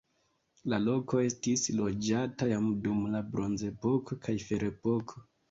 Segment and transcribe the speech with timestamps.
[0.71, 5.25] La loko estis loĝata jam dum la bronzepoko kaj ferepoko.